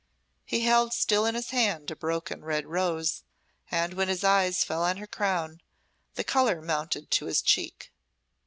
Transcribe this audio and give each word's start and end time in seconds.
He 0.45 0.61
held 0.61 0.93
still 0.93 1.27
in 1.27 1.35
his 1.35 1.51
hand 1.51 1.91
a 1.91 1.95
broken 1.95 2.43
red 2.43 2.65
rose, 2.65 3.21
and 3.69 3.93
when 3.93 4.07
his 4.07 4.23
eye 4.23 4.49
fell 4.49 4.81
on 4.81 4.97
her 4.97 5.05
crown 5.05 5.61
the 6.15 6.23
colour 6.23 6.59
mounted 6.59 7.11
to 7.11 7.27
his 7.27 7.39
cheek. 7.43 7.91